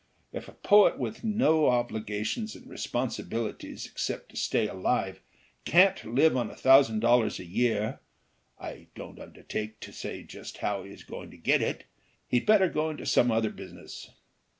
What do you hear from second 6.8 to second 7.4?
dollars